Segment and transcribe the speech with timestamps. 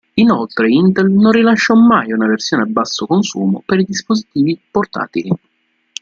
[0.15, 5.31] Inoltre Intel non rilasciò mai una versione a basso consumo per i dispositivi portatili.